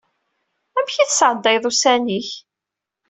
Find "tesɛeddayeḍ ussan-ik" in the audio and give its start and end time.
1.09-2.29